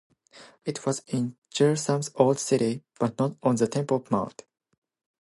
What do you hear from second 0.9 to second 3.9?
in Jerusalem's Old City, but not on the